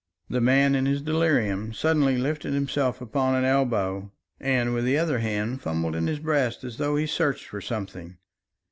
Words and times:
The 0.31 0.41
man 0.41 0.73
in 0.73 0.87
his 0.87 1.03
delirium 1.03 1.73
suddenly 1.73 2.17
lifted 2.17 2.55
himself 2.55 3.01
upon 3.01 3.35
an 3.35 3.45
elbow, 3.45 4.11
and 4.39 4.73
with 4.73 4.83
the 4.83 4.97
other 4.97 5.19
hand 5.19 5.61
fumbled 5.61 5.95
in 5.95 6.07
his 6.07 6.17
breast 6.17 6.63
as 6.63 6.77
though 6.77 6.95
he 6.95 7.05
searched 7.05 7.45
for 7.45 7.61
something. 7.61 8.17